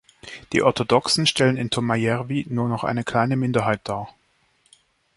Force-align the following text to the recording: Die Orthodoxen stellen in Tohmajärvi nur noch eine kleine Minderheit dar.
Die 0.51 0.63
Orthodoxen 0.63 1.27
stellen 1.27 1.57
in 1.57 1.69
Tohmajärvi 1.69 2.47
nur 2.49 2.67
noch 2.67 2.83
eine 2.83 3.03
kleine 3.03 3.35
Minderheit 3.35 3.81
dar. 3.87 4.11